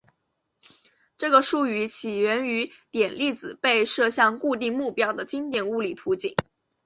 [1.19, 6.33] 这个术语起源于点粒子被射向固体目标的经典物理图景。